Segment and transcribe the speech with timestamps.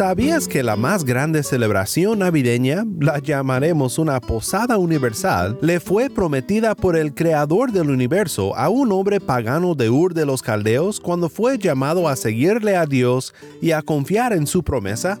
[0.00, 6.74] ¿Sabías que la más grande celebración navideña, la llamaremos una posada universal, le fue prometida
[6.74, 11.28] por el creador del universo a un hombre pagano de Ur de los Caldeos cuando
[11.28, 15.20] fue llamado a seguirle a Dios y a confiar en su promesa?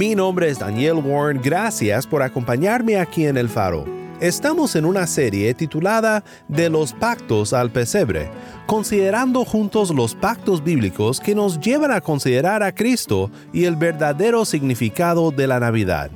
[0.00, 3.84] Mi nombre es Daniel Warren, gracias por acompañarme aquí en El Faro.
[4.18, 8.30] Estamos en una serie titulada De los pactos al pesebre,
[8.64, 14.46] considerando juntos los pactos bíblicos que nos llevan a considerar a Cristo y el verdadero
[14.46, 16.10] significado de la Navidad.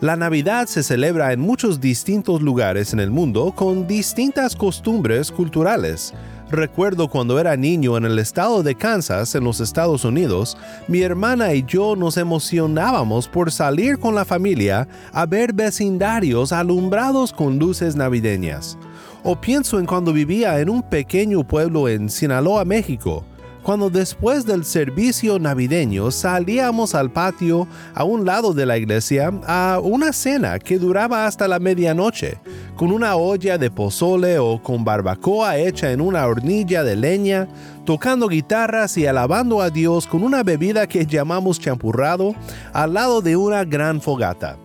[0.00, 6.12] La Navidad se celebra en muchos distintos lugares en el mundo con distintas costumbres culturales.
[6.52, 11.54] Recuerdo cuando era niño en el estado de Kansas, en los Estados Unidos, mi hermana
[11.54, 17.96] y yo nos emocionábamos por salir con la familia a ver vecindarios alumbrados con luces
[17.96, 18.76] navideñas.
[19.22, 23.24] O pienso en cuando vivía en un pequeño pueblo en Sinaloa, México,
[23.62, 29.80] cuando después del servicio navideño salíamos al patio a un lado de la iglesia a
[29.82, 32.38] una cena que duraba hasta la medianoche,
[32.76, 37.48] con una olla de pozole o con barbacoa hecha en una hornilla de leña,
[37.84, 42.34] tocando guitarras y alabando a Dios con una bebida que llamamos champurrado
[42.72, 44.56] al lado de una gran fogata.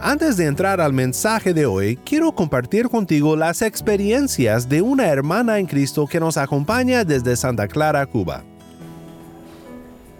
[0.00, 5.58] Antes de entrar al mensaje de hoy, quiero compartir contigo las experiencias de una hermana
[5.58, 8.44] en Cristo que nos acompaña desde Santa Clara, Cuba.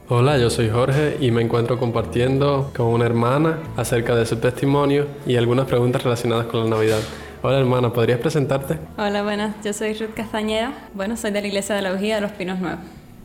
[0.09, 5.09] Hola, yo soy Jorge y me encuentro compartiendo con una hermana acerca de su testimonio
[5.27, 7.01] y algunas preguntas relacionadas con la Navidad.
[7.43, 8.79] Hola hermana, ¿podrías presentarte?
[8.97, 9.57] Hola, buenas.
[9.63, 10.73] Yo soy Ruth Castañeda.
[10.95, 12.81] Bueno, soy de la Iglesia de la Ujía de los Pinos Nuevos.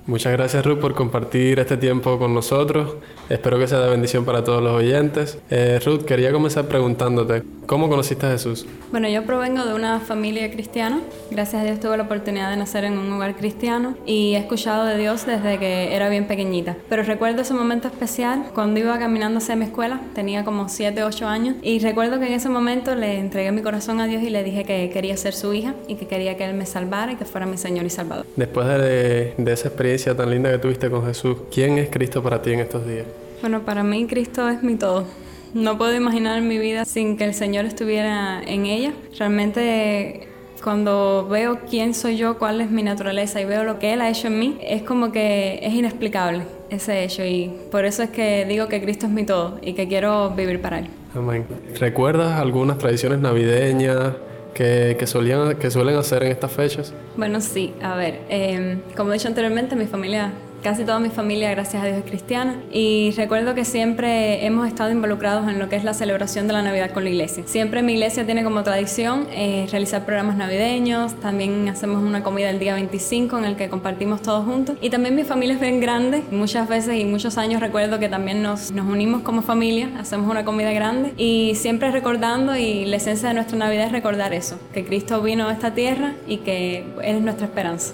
[0.08, 2.96] Muchas gracias Ruth por compartir este tiempo con nosotros.
[3.30, 5.38] Espero que sea de bendición para todos los oyentes.
[5.52, 8.66] Eh, Ruth, quería comenzar preguntándote, ¿cómo conociste a Jesús?
[8.92, 11.00] Bueno, yo provengo de una familia cristiana.
[11.32, 14.84] Gracias a Dios tuve la oportunidad de nacer en un hogar cristiano y he escuchado
[14.84, 16.76] de Dios desde que era bien pequeñita.
[16.90, 21.28] Pero recuerdo ese momento especial cuando iba caminando hacia mi escuela, tenía como 7, 8
[21.28, 24.44] años, y recuerdo que en ese momento le entregué mi corazón a Dios y le
[24.44, 27.24] dije que quería ser su hija y que quería que Él me salvara y que
[27.24, 28.26] fuera mi Señor y Salvador.
[28.36, 32.42] Después de, de esa experiencia tan linda que tuviste con Jesús, ¿quién es Cristo para
[32.42, 33.06] ti en estos días?
[33.40, 35.06] Bueno, para mí Cristo es mi todo.
[35.54, 38.94] No puedo imaginar mi vida sin que el Señor estuviera en ella.
[39.18, 40.28] Realmente
[40.64, 44.10] cuando veo quién soy yo, cuál es mi naturaleza y veo lo que Él ha
[44.10, 48.46] hecho en mí, es como que es inexplicable ese hecho y por eso es que
[48.46, 50.88] digo que Cristo es mi todo y que quiero vivir para Él.
[51.16, 51.46] Amén.
[51.80, 54.14] ¿Recuerdas algunas tradiciones navideñas
[54.54, 56.94] que, que, solían, que suelen hacer en estas fechas?
[57.18, 60.32] Bueno, sí, a ver, eh, como he dicho anteriormente, mi familia
[60.64, 64.92] Casi toda mi familia, gracias a Dios, es cristiana y recuerdo que siempre hemos estado
[64.92, 67.44] involucrados en lo que es la celebración de la Navidad con la iglesia.
[67.48, 72.60] Siempre mi iglesia tiene como tradición eh, realizar programas navideños, también hacemos una comida el
[72.60, 76.22] día 25 en el que compartimos todos juntos y también mi familia es bien grande,
[76.30, 80.46] muchas veces y muchos años recuerdo que también nos, nos unimos como familia, hacemos una
[80.46, 84.86] comida grande y siempre recordando y la esencia de nuestra Navidad es recordar eso, que
[84.86, 87.94] Cristo vino a esta tierra y que Él es nuestra esperanza.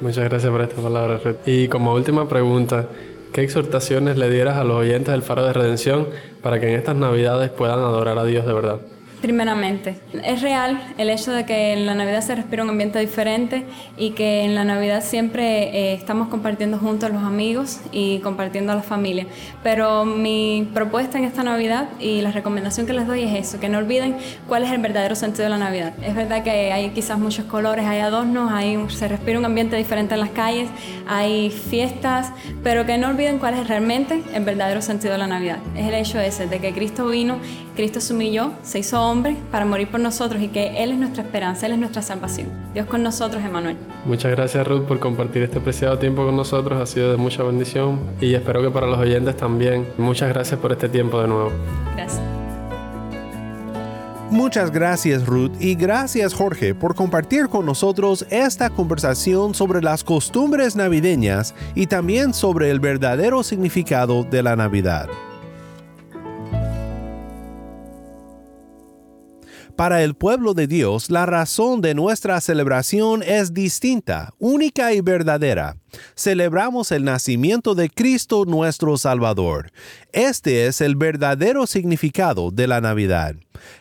[0.00, 1.36] Muchas gracias por esta palabra, Red.
[1.44, 2.86] Y como última pregunta,
[3.32, 6.06] ¿qué exhortaciones le dieras a los oyentes del Faro de Redención
[6.40, 8.80] para que en estas Navidades puedan adorar a Dios de verdad?
[9.20, 13.66] Primeramente, es real el hecho de que en la Navidad se respira un ambiente diferente
[13.96, 18.76] y que en la Navidad siempre eh, estamos compartiendo juntos los amigos y compartiendo a
[18.76, 19.26] la familia.
[19.64, 23.68] Pero mi propuesta en esta Navidad y la recomendación que les doy es eso, que
[23.68, 24.16] no olviden
[24.46, 25.94] cuál es el verdadero sentido de la Navidad.
[26.00, 30.14] Es verdad que hay quizás muchos colores, hay adornos, hay, se respira un ambiente diferente
[30.14, 30.68] en las calles,
[31.08, 32.30] hay fiestas,
[32.62, 35.58] pero que no olviden cuál es realmente el verdadero sentido de la Navidad.
[35.74, 37.38] Es el hecho ese, de que Cristo vino,
[37.74, 41.22] Cristo se humilló, se hizo hombre para morir por nosotros y que Él es nuestra
[41.22, 42.48] esperanza, Él es nuestra salvación.
[42.74, 43.76] Dios con nosotros, Emanuel.
[44.04, 48.00] Muchas gracias Ruth por compartir este preciado tiempo con nosotros, ha sido de mucha bendición
[48.20, 49.86] y espero que para los oyentes también.
[49.98, 51.52] Muchas gracias por este tiempo de nuevo.
[51.96, 52.22] Gracias.
[54.30, 60.76] Muchas gracias Ruth y gracias Jorge por compartir con nosotros esta conversación sobre las costumbres
[60.76, 65.08] navideñas y también sobre el verdadero significado de la Navidad.
[69.78, 75.76] Para el pueblo de Dios, la razón de nuestra celebración es distinta, única y verdadera.
[76.16, 79.70] Celebramos el nacimiento de Cristo nuestro Salvador.
[80.10, 83.36] Este es el verdadero significado de la Navidad.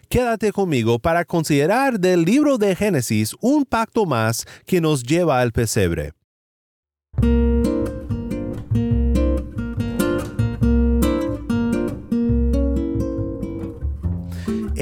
[0.08, 5.52] Quédate conmigo para considerar del libro de Génesis un pacto más que nos lleva al
[5.52, 6.14] pesebre.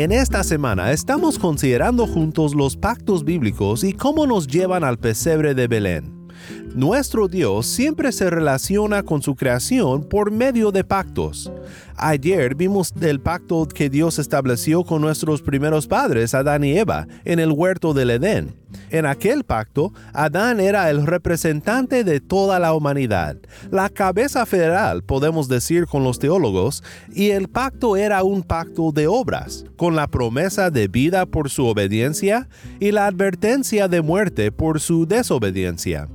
[0.06, 5.56] En esta semana estamos considerando juntos los pactos bíblicos y cómo nos llevan al pesebre
[5.56, 6.28] de Belén.
[6.76, 11.52] Nuestro Dios siempre se relaciona con su creación por medio de pactos.
[11.98, 17.40] Ayer vimos el pacto que Dios estableció con nuestros primeros padres, Adán y Eva, en
[17.40, 18.54] el huerto del Edén.
[18.90, 23.38] En aquel pacto, Adán era el representante de toda la humanidad,
[23.72, 26.84] la cabeza federal, podemos decir con los teólogos,
[27.14, 31.66] y el pacto era un pacto de obras, con la promesa de vida por su
[31.66, 32.50] obediencia
[32.82, 36.10] y la advertencia de muerte por su desobediencia.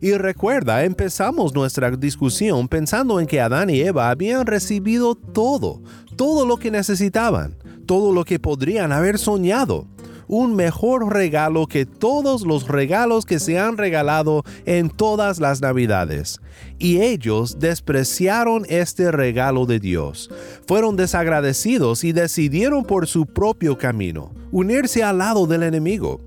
[0.00, 5.82] Y recuerda, empezamos nuestra discusión pensando en que Adán y Eva habían recibido todo,
[6.16, 7.56] todo lo que necesitaban,
[7.86, 9.86] todo lo que podrían haber soñado.
[10.28, 16.40] Un mejor regalo que todos los regalos que se han regalado en todas las navidades.
[16.78, 20.28] Y ellos despreciaron este regalo de Dios.
[20.66, 26.20] Fueron desagradecidos y decidieron por su propio camino, unirse al lado del enemigo.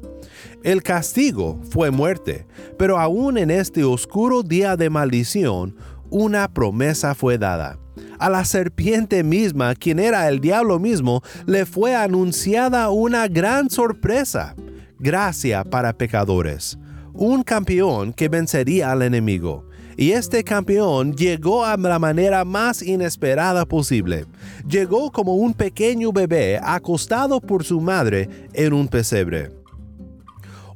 [0.63, 2.46] El castigo fue muerte,
[2.78, 5.75] pero aún en este oscuro día de maldición,
[6.10, 7.80] una promesa fue dada.
[8.19, 14.56] A la serpiente misma, quien era el diablo mismo, le fue anunciada una gran sorpresa,
[15.00, 16.77] gracia para pecadores,
[17.13, 19.69] un campeón que vencería al enemigo.
[19.95, 24.25] Y este campeón llegó a la manera más inesperada posible.
[24.68, 29.58] Llegó como un pequeño bebé acostado por su madre en un pesebre.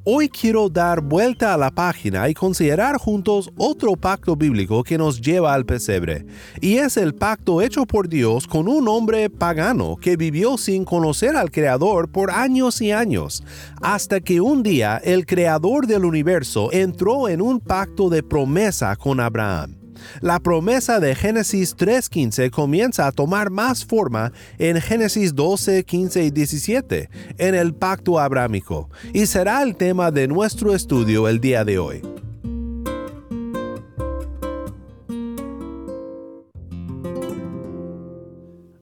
[0.05, 5.21] Hoy quiero dar vuelta a la página y considerar juntos otro pacto bíblico que nos
[5.21, 6.25] lleva al pesebre,
[6.59, 11.38] y es el pacto hecho por Dios con un hombre pagano que vivió sin conocer
[11.38, 13.45] al Creador por años y años,
[13.81, 19.21] hasta que un día el Creador del universo entró en un pacto de promesa con
[19.21, 19.82] Abraham.
[20.21, 26.31] La promesa de Génesis 3.15 comienza a tomar más forma en Génesis 12, 15 y
[26.31, 31.79] 17, en el pacto abrámico, y será el tema de nuestro estudio el día de
[31.79, 32.23] hoy.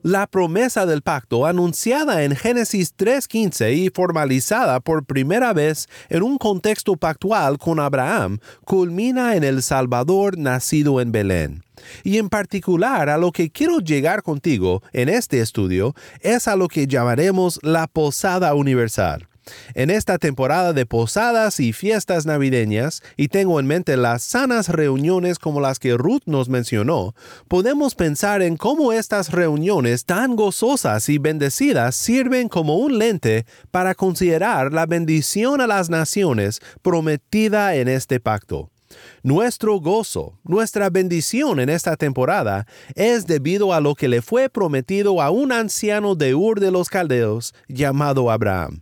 [0.02, 6.38] La promesa del pacto, anunciada en Génesis 3.15 y formalizada por primera vez en un
[6.38, 11.62] contexto pactual con Abraham, culmina en el Salvador nacido en Belén.
[12.02, 16.66] Y en particular a lo que quiero llegar contigo en este estudio es a lo
[16.66, 19.28] que llamaremos la posada universal.
[19.74, 25.38] En esta temporada de posadas y fiestas navideñas, y tengo en mente las sanas reuniones
[25.38, 27.14] como las que Ruth nos mencionó,
[27.48, 33.94] podemos pensar en cómo estas reuniones tan gozosas y bendecidas sirven como un lente para
[33.94, 38.70] considerar la bendición a las naciones prometida en este pacto.
[39.22, 45.22] Nuestro gozo, nuestra bendición en esta temporada es debido a lo que le fue prometido
[45.22, 48.80] a un anciano de Ur de los Caldeos llamado Abraham.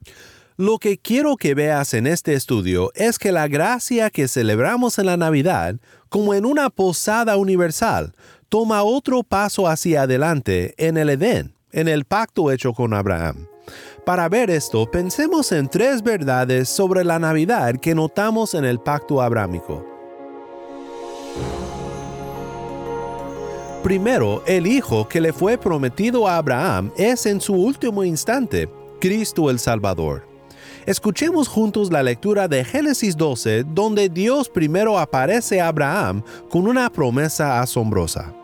[0.60, 5.06] Lo que quiero que veas en este estudio es que la gracia que celebramos en
[5.06, 5.76] la Navidad,
[6.10, 8.14] como en una posada universal,
[8.50, 13.46] toma otro paso hacia adelante en el Edén, en el pacto hecho con Abraham.
[14.04, 19.22] Para ver esto, pensemos en tres verdades sobre la Navidad que notamos en el pacto
[19.22, 19.86] abrámico.
[23.82, 28.68] Primero, el Hijo que le fue prometido a Abraham es en su último instante,
[29.00, 30.29] Cristo el Salvador.
[30.90, 36.90] Escuchemos juntos la lectura de Génesis 12, donde Dios primero aparece a Abraham con una
[36.90, 38.34] promesa asombrosa.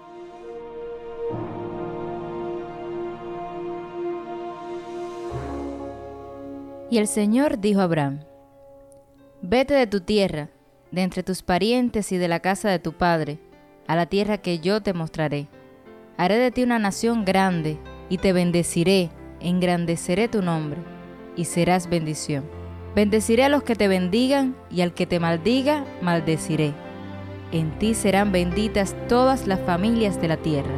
[6.88, 8.20] Y el Señor dijo a Abraham,
[9.42, 10.48] Vete de tu tierra,
[10.92, 13.40] de entre tus parientes y de la casa de tu padre,
[13.88, 15.48] a la tierra que yo te mostraré.
[16.16, 19.10] Haré de ti una nación grande, y te bendeciré,
[19.40, 20.95] engrandeceré tu nombre
[21.36, 22.44] y serás bendición.
[22.94, 26.72] Bendeciré a los que te bendigan y al que te maldiga, maldeciré.
[27.52, 30.74] En ti serán benditas todas las familias de la tierra.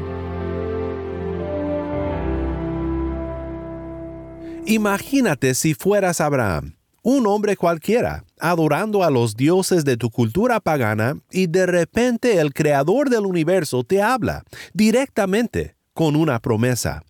[4.66, 11.16] Imagínate si fueras Abraham, un hombre cualquiera, adorando a los dioses de tu cultura pagana
[11.30, 17.02] y de repente el creador del universo te habla directamente con una promesa.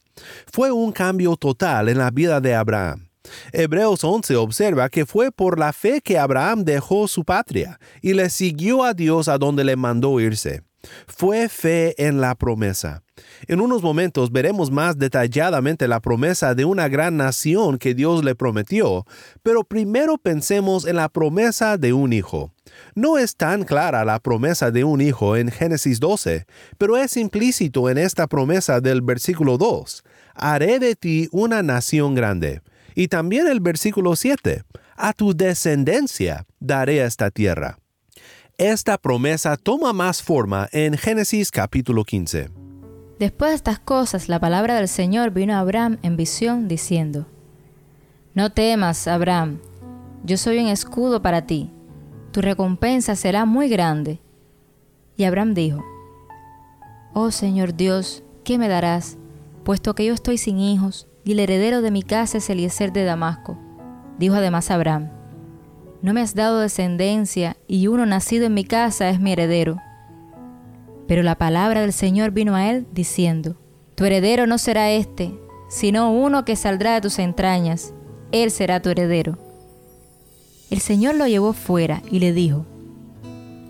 [0.53, 3.08] Fue un cambio total en la vida de Abraham.
[3.53, 8.31] Hebreos 11 observa que fue por la fe que Abraham dejó su patria y le
[8.31, 10.63] siguió a Dios a donde le mandó irse.
[11.07, 13.03] Fue fe en la promesa.
[13.49, 18.37] En unos momentos veremos más detalladamente la promesa de una gran nación que Dios le
[18.37, 19.05] prometió,
[19.43, 22.53] pero primero pensemos en la promesa de un hijo.
[22.95, 26.47] No es tan clara la promesa de un hijo en Génesis 12,
[26.79, 30.05] pero es implícito en esta promesa del versículo 2.
[30.35, 32.61] Haré de ti una nación grande.
[32.99, 34.65] Y también el versículo 7.
[34.97, 37.79] A tu descendencia daré esta tierra.
[38.57, 42.51] Esta promesa toma más forma en Génesis capítulo 15.
[43.21, 47.29] Después de estas cosas, la palabra del Señor vino a Abraham en visión, diciendo,
[48.35, 49.61] No temas, Abraham,
[50.25, 51.71] yo soy un escudo para ti,
[52.33, 54.19] tu recompensa será muy grande.
[55.17, 55.85] Y Abraham dijo,
[57.15, 59.19] Oh Señor Dios, ¿qué me darás?
[59.63, 63.05] Puesto que yo estoy sin hijos, y el heredero de mi casa es Eliezer de
[63.05, 63.59] Damasco.
[64.19, 65.11] Dijo además Abraham,
[66.01, 69.77] no me has dado descendencia, y uno nacido en mi casa es mi heredero.
[71.07, 73.61] Pero la palabra del Señor vino a él diciendo,
[73.95, 77.93] Tu heredero no será este, sino uno que saldrá de tus entrañas,
[78.33, 79.37] él será tu heredero.
[80.71, 82.65] El Señor lo llevó fuera y le dijo,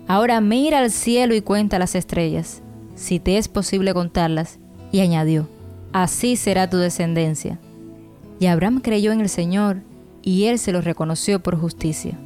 [0.07, 2.61] Ahora mira al cielo y cuenta las estrellas,
[2.95, 4.59] si te es posible contarlas.
[4.93, 5.49] Y añadió,
[5.91, 7.59] Así será tu descendencia.
[8.39, 9.81] Y Abraham creyó en el Señor,
[10.21, 12.17] y él se lo reconoció por justicia.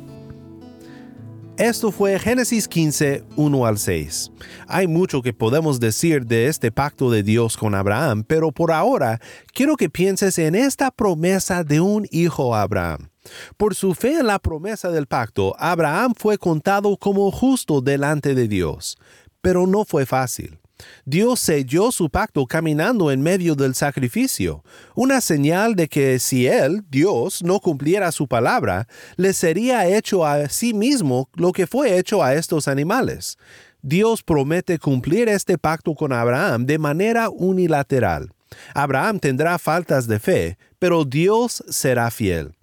[1.57, 4.31] Esto fue Génesis 15, 1 al 6.
[4.67, 9.21] Hay mucho que podemos decir de este pacto de Dios con Abraham, pero por ahora
[9.53, 13.11] quiero que pienses en esta promesa de un hijo a Abraham.
[13.55, 18.47] Por su fe en la promesa del pacto, Abraham fue contado como justo delante de
[18.47, 18.97] Dios,
[19.41, 20.59] pero no fue fácil.
[21.05, 24.63] Dios selló su pacto caminando en medio del sacrificio,
[24.95, 30.49] una señal de que si Él, Dios, no cumpliera su palabra, le sería hecho a
[30.49, 33.37] sí mismo lo que fue hecho a estos animales.
[33.81, 38.31] Dios promete cumplir este pacto con Abraham de manera unilateral.
[38.73, 42.55] Abraham tendrá faltas de fe, pero Dios será fiel.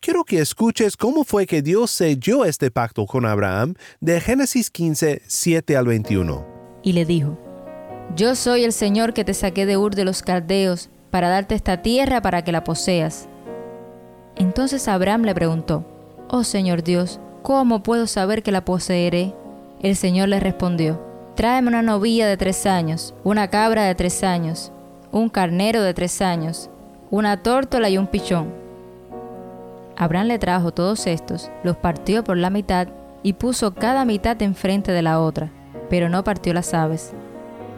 [0.00, 5.22] Quiero que escuches cómo fue que Dios selló este pacto con Abraham de Génesis 15,
[5.24, 6.44] 7 al 21.
[6.82, 7.38] Y le dijo,
[8.14, 11.80] yo soy el Señor que te saqué de Ur de los Caldeos para darte esta
[11.80, 13.26] tierra para que la poseas.
[14.36, 15.86] Entonces Abraham le preguntó,
[16.28, 19.34] Oh Señor Dios, ¿cómo puedo saber que la poseeré?
[19.80, 21.00] El Señor le respondió,
[21.36, 24.72] Tráeme una novilla de tres años, una cabra de tres años,
[25.10, 26.68] un carnero de tres años,
[27.10, 28.52] una tórtola y un pichón.
[29.96, 32.88] Abraham le trajo todos estos, los partió por la mitad
[33.22, 35.50] y puso cada mitad enfrente de la otra,
[35.88, 37.14] pero no partió las aves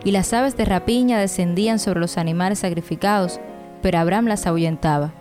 [0.05, 3.41] y las aves de rapiña descendían sobre los animales sacrificados,
[3.83, 5.15] pero Abraham las ahuyentaba.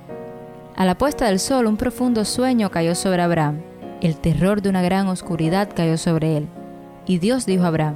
[0.76, 3.62] A la puesta del sol un profundo sueño cayó sobre Abraham,
[4.02, 6.48] el terror de una gran oscuridad cayó sobre él.
[7.06, 7.96] Y Dios dijo a Abraham,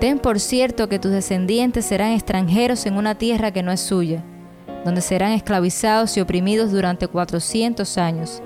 [0.00, 4.24] Ten por cierto que tus descendientes serán extranjeros en una tierra que no es suya,
[4.84, 8.42] donde serán esclavizados y oprimidos durante cuatrocientos años.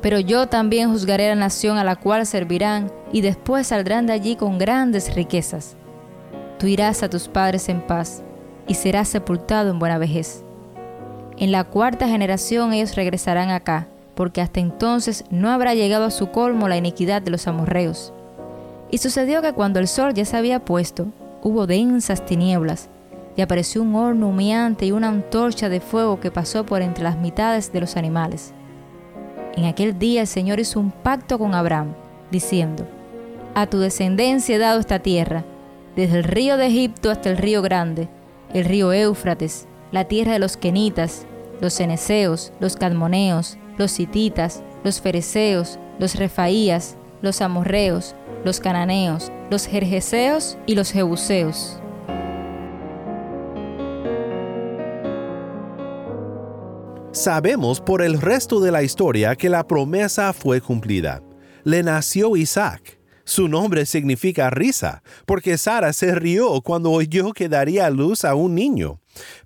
[0.00, 4.36] Pero yo también juzgaré la nación a la cual servirán, y después saldrán de allí
[4.36, 5.77] con grandes riquezas
[6.58, 8.22] tú irás a tus padres en paz
[8.66, 10.44] y serás sepultado en buena vejez.
[11.38, 16.30] En la cuarta generación ellos regresarán acá, porque hasta entonces no habrá llegado a su
[16.30, 18.12] colmo la iniquidad de los amorreos.
[18.90, 21.06] Y sucedió que cuando el sol ya se había puesto,
[21.42, 22.88] hubo densas tinieblas,
[23.36, 27.16] y apareció un horno humeante y una antorcha de fuego que pasó por entre las
[27.16, 28.52] mitades de los animales.
[29.54, 31.94] En aquel día el Señor hizo un pacto con Abraham,
[32.32, 32.84] diciendo,
[33.54, 35.44] A tu descendencia he dado esta tierra,
[35.98, 38.08] desde el río de Egipto hasta el río Grande,
[38.54, 41.26] el río Éufrates, la tierra de los Kenitas,
[41.60, 48.14] los Ceneseos, los Cadmoneos, los Hititas, los Fereceos, los Refaías, los Amorreos,
[48.44, 51.80] los Cananeos, los Jerjeseos y los Jebuseos.
[57.10, 61.24] Sabemos por el resto de la historia que la promesa fue cumplida.
[61.64, 62.97] Le nació Isaac
[63.28, 68.54] su nombre significa risa, porque Sara se rió cuando oyó que daría luz a un
[68.54, 69.00] niño.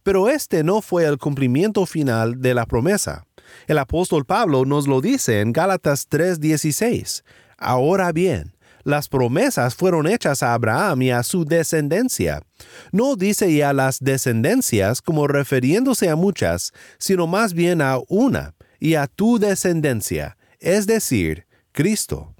[0.04, 3.26] Pero este no fue el cumplimiento final de la promesa.
[3.66, 7.24] El apóstol Pablo nos lo dice en Gálatas 3:16.
[7.58, 8.52] Ahora bien,
[8.84, 12.42] Las promesas fueron hechas a Abraham y a su descendencia.
[12.90, 18.94] No dice ya las descendencias como refiriéndose a muchas, sino más bien a una, y
[18.96, 22.31] a tu descendencia, es decir, Cristo.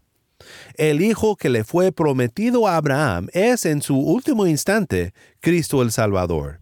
[0.76, 5.92] El Hijo que le fue prometido a Abraham es en su último instante Cristo el
[5.92, 6.60] Salvador.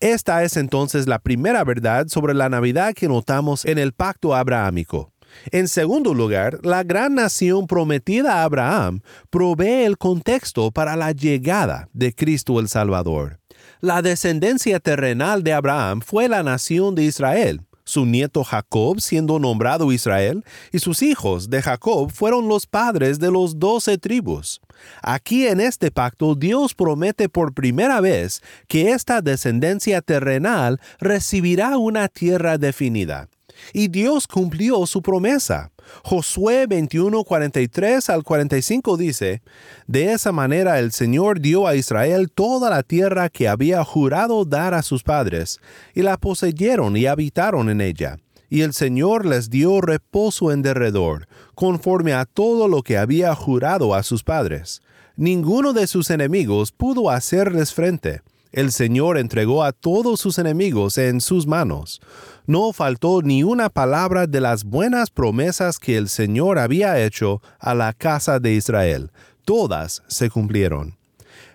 [0.00, 5.12] Esta es entonces la primera verdad sobre la Navidad que notamos en el pacto abrahámico.
[5.50, 11.88] En segundo lugar, la gran nación prometida a Abraham provee el contexto para la llegada
[11.92, 13.38] de Cristo el Salvador.
[13.80, 19.92] La descendencia terrenal de Abraham fue la nación de Israel, su nieto Jacob siendo nombrado
[19.92, 24.60] Israel, y sus hijos de Jacob fueron los padres de los doce tribus.
[25.02, 32.08] Aquí en este pacto Dios promete por primera vez que esta descendencia terrenal recibirá una
[32.08, 33.28] tierra definida.
[33.72, 35.70] Y Dios cumplió su promesa.
[36.02, 39.42] Josué 21, 43 al 45 dice,
[39.86, 44.74] De esa manera el Señor dio a Israel toda la tierra que había jurado dar
[44.74, 45.60] a sus padres,
[45.94, 48.18] y la poseyeron y habitaron en ella.
[48.48, 53.94] Y el Señor les dio reposo en derredor, conforme a todo lo que había jurado
[53.94, 54.82] a sus padres.
[55.16, 61.20] Ninguno de sus enemigos pudo hacerles frente el Señor entregó a todos sus enemigos en
[61.20, 62.00] sus manos.
[62.46, 67.74] No faltó ni una palabra de las buenas promesas que el Señor había hecho a
[67.74, 69.10] la casa de Israel.
[69.44, 70.96] Todas se cumplieron.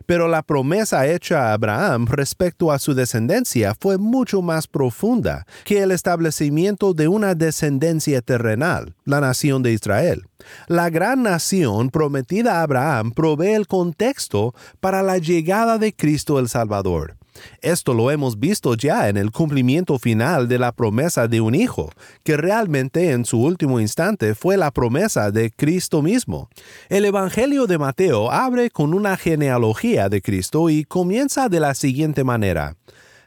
[0.06, 5.82] Pero la promesa hecha a Abraham respecto a su descendencia fue mucho más profunda que
[5.82, 10.28] el establecimiento de una descendencia terrenal, la nación de Israel.
[10.68, 16.50] La gran nación prometida a Abraham provee el contexto para la llegada de Cristo el
[16.50, 17.21] Salvador.
[17.62, 21.92] Esto lo hemos visto ya en el cumplimiento final de la promesa de un hijo,
[22.24, 26.50] que realmente en su último instante fue la promesa de Cristo mismo.
[26.90, 32.24] El Evangelio de Mateo abre con una genealogía de Cristo y comienza de la siguiente
[32.24, 32.76] manera.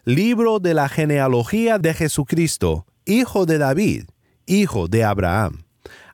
[0.04, 4.04] Libro de la genealogía de Jesucristo, hijo de David,
[4.46, 5.63] hijo de Abraham.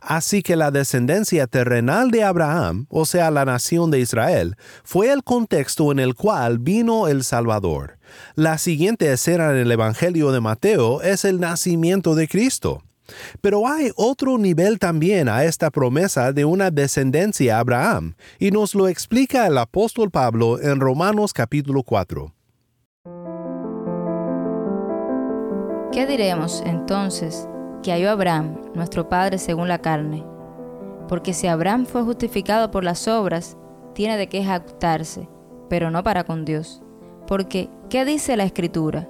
[0.01, 5.23] Así que la descendencia terrenal de Abraham, o sea, la nación de Israel, fue el
[5.23, 7.99] contexto en el cual vino el Salvador.
[8.35, 12.83] La siguiente escena en el Evangelio de Mateo es el nacimiento de Cristo.
[13.41, 18.75] Pero hay otro nivel también a esta promesa de una descendencia a Abraham, y nos
[18.75, 22.33] lo explica el apóstol Pablo en Romanos capítulo 4.
[25.93, 27.49] ¿Qué diremos entonces
[27.83, 30.25] que halló Abraham, nuestro Padre según la carne.
[31.09, 33.57] Porque si Abraham fue justificado por las obras,
[33.95, 35.29] tiene de qué jactarse,
[35.69, 36.83] pero no para con Dios.
[37.27, 39.09] Porque, ¿qué dice la Escritura?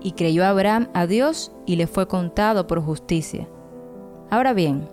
[0.00, 3.48] Y creyó Abraham a Dios y le fue contado por justicia.
[4.30, 4.88] Ahora bien,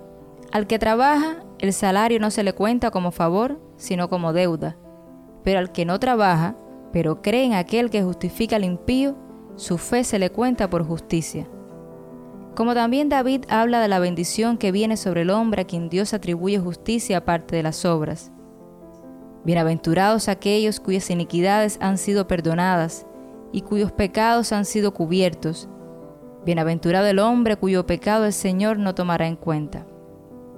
[0.52, 4.78] al que trabaja, el salario no se le cuenta como favor, sino como deuda.
[5.44, 6.56] Pero al que no trabaja,
[6.92, 9.16] pero cree en aquel que justifica al impío,
[9.56, 11.48] su fe se le cuenta por justicia.
[12.58, 16.16] Como también David habla de la bendición que viene sobre el hombre a quien Dios
[16.16, 18.32] atribuye justicia aparte de las obras.
[19.46, 23.06] Bienaventurados aquellos cuyas iniquidades han sido perdonadas
[23.52, 25.70] y cuyos pecados han sido cubiertos.
[26.46, 29.86] Bienaventurado el hombre cuyo pecado el Señor no tomará en cuenta.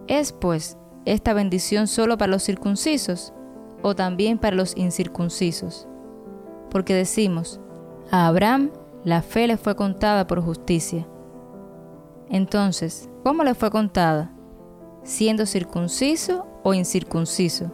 [0.08, 3.34] ¿Es pues esta bendición solo para los circuncisos
[3.82, 5.86] o también para los incircuncisos?
[6.72, 7.60] Porque decimos,
[8.10, 8.72] a Abraham
[9.04, 11.06] la fe le fue contada por justicia.
[12.30, 14.32] Entonces, ¿cómo le fue contada?
[15.04, 17.72] ¿Siendo circunciso o incircunciso?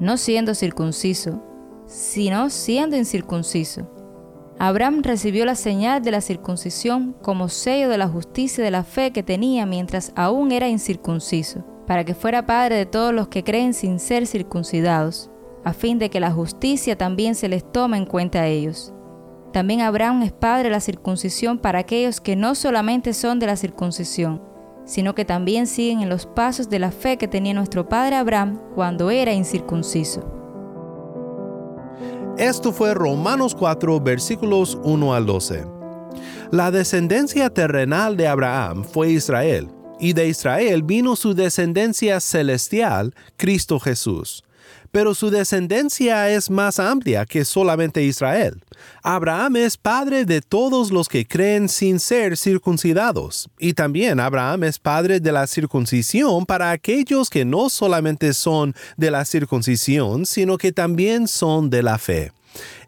[0.00, 1.42] No siendo circunciso,
[1.86, 3.90] sino siendo incircunciso.
[4.58, 9.12] Abraham recibió la señal de la circuncisión como sello de la justicia de la fe
[9.12, 13.74] que tenía mientras aún era incircunciso, para que fuera padre de todos los que creen
[13.74, 15.30] sin ser circuncidados,
[15.64, 18.94] a fin de que la justicia también se les tome en cuenta a ellos.
[19.54, 23.54] También Abraham es padre de la circuncisión para aquellos que no solamente son de la
[23.54, 24.42] circuncisión,
[24.84, 28.60] sino que también siguen en los pasos de la fe que tenía nuestro padre Abraham
[28.74, 30.28] cuando era incircunciso.
[32.36, 35.64] Esto fue Romanos 4 versículos 1 al 12.
[36.50, 39.68] La descendencia terrenal de Abraham fue Israel,
[40.00, 44.42] y de Israel vino su descendencia celestial, Cristo Jesús
[44.94, 48.62] pero su descendencia es más amplia que solamente Israel.
[49.02, 54.78] Abraham es padre de todos los que creen sin ser circuncidados, y también Abraham es
[54.78, 60.70] padre de la circuncisión para aquellos que no solamente son de la circuncisión, sino que
[60.70, 62.30] también son de la fe.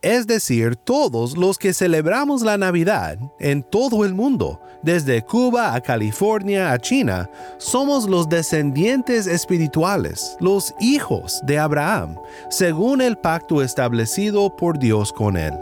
[0.02, 5.80] Es decir, todos los que celebramos la Navidad en todo el mundo, desde Cuba a
[5.80, 12.16] California a China, somos los descendientes espirituales, los hijos de Abraham,
[12.50, 15.54] según el pacto establecido por Dios con él.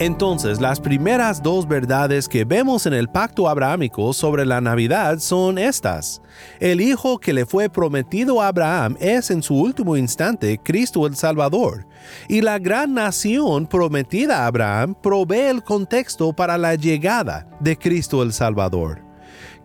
[0.00, 5.58] Entonces, las primeras dos verdades que vemos en el pacto abrahámico sobre la Navidad son
[5.58, 6.22] estas.
[6.60, 11.16] El Hijo que le fue prometido a Abraham es en su último instante Cristo el
[11.16, 11.84] Salvador,
[12.28, 18.22] y la gran nación prometida a Abraham provee el contexto para la llegada de Cristo
[18.22, 19.07] el Salvador.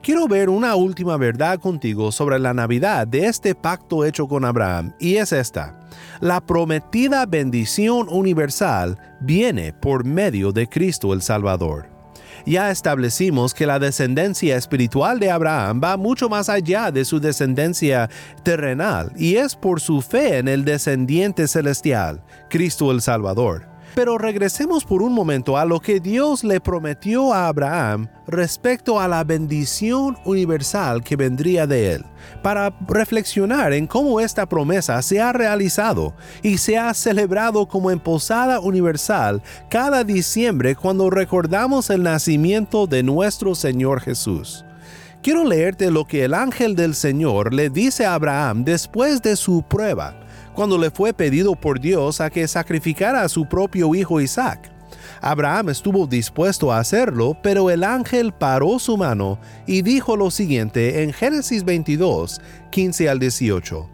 [0.03, 4.93] Quiero ver una última verdad contigo sobre la Navidad de este pacto hecho con Abraham,
[4.99, 5.79] y es esta.
[6.19, 11.87] La prometida bendición universal viene por medio de Cristo el Salvador.
[12.45, 18.09] Ya establecimos que la descendencia espiritual de Abraham va mucho más allá de su descendencia
[18.43, 23.72] terrenal y es por su fe en el descendiente celestial, Cristo el Salvador.
[23.95, 29.07] Pero regresemos por un momento a lo que Dios le prometió a Abraham respecto a
[29.07, 32.05] la bendición universal que vendría de él,
[32.41, 37.99] para reflexionar en cómo esta promesa se ha realizado y se ha celebrado como en
[37.99, 44.65] posada universal cada diciembre cuando recordamos el nacimiento de nuestro Señor Jesús.
[45.21, 49.61] Quiero leerte lo que el ángel del Señor le dice a Abraham después de su
[49.63, 50.22] prueba
[50.53, 54.71] cuando le fue pedido por Dios a que sacrificara a su propio hijo Isaac.
[55.21, 61.03] Abraham estuvo dispuesto a hacerlo, pero el ángel paró su mano y dijo lo siguiente
[61.03, 63.89] en Génesis 22, 15 al 18.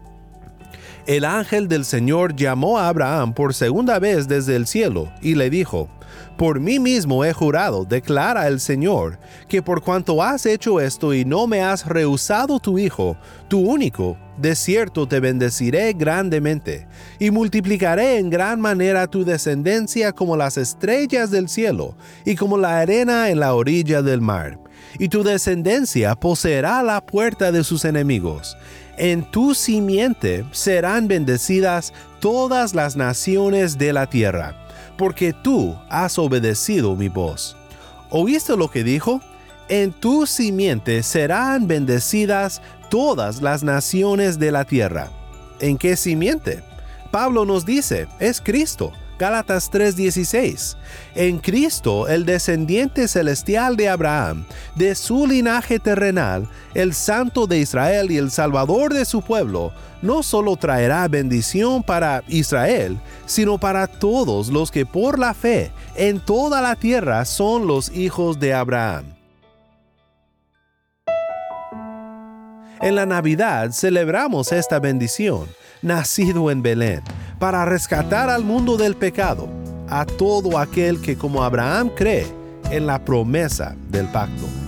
[1.06, 5.50] El ángel del Señor llamó a Abraham por segunda vez desde el cielo y le
[5.50, 5.88] dijo,
[6.36, 11.24] por mí mismo he jurado, declara el Señor, que por cuanto has hecho esto y
[11.24, 13.16] no me has rehusado tu Hijo,
[13.48, 16.86] tu único, de cierto te bendeciré grandemente,
[17.18, 21.94] y multiplicaré en gran manera tu descendencia como las estrellas del cielo,
[22.24, 24.58] y como la arena en la orilla del mar.
[24.98, 28.56] Y tu descendencia poseerá la puerta de sus enemigos.
[28.96, 34.59] En tu simiente serán bendecidas todas las naciones de la tierra
[35.00, 37.56] porque tú has obedecido mi voz.
[38.10, 39.22] ¿Oíste lo que dijo?
[39.70, 42.60] En tu simiente serán bendecidas
[42.90, 45.08] todas las naciones de la tierra.
[45.58, 46.62] ¿En qué simiente?
[47.10, 48.92] Pablo nos dice, es Cristo.
[49.20, 50.78] Gálatas 3:16.
[51.14, 58.10] En Cristo, el descendiente celestial de Abraham, de su linaje terrenal, el santo de Israel
[58.10, 64.48] y el salvador de su pueblo, no solo traerá bendición para Israel, sino para todos
[64.48, 69.04] los que por la fe en toda la tierra son los hijos de Abraham.
[72.80, 75.46] En la Navidad celebramos esta bendición,
[75.82, 77.02] nacido en Belén
[77.40, 79.48] para rescatar al mundo del pecado,
[79.88, 82.26] a todo aquel que como Abraham cree
[82.70, 84.59] en la promesa del pacto.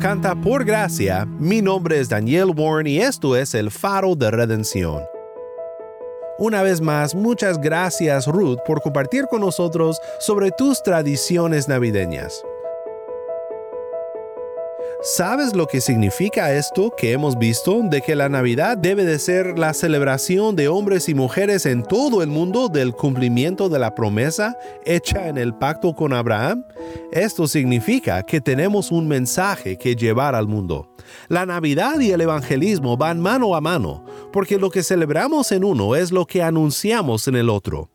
[0.00, 1.26] Canta por gracia.
[1.38, 5.02] Mi nombre es Daniel Warren y esto es el faro de redención.
[6.38, 12.42] Una vez más, muchas gracias Ruth por compartir con nosotros sobre tus tradiciones navideñas.
[15.02, 19.58] ¿Sabes lo que significa esto que hemos visto de que la Navidad debe de ser
[19.58, 24.58] la celebración de hombres y mujeres en todo el mundo del cumplimiento de la promesa
[24.84, 26.64] hecha en el pacto con Abraham?
[27.12, 30.94] Esto significa que tenemos un mensaje que llevar al mundo.
[31.28, 35.96] La Navidad y el evangelismo van mano a mano, porque lo que celebramos en uno
[35.96, 37.88] es lo que anunciamos en el otro.